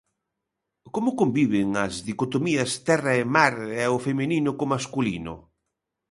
[0.95, 5.33] Como conviven as dicotomías terra e mar e o feminino co masculino?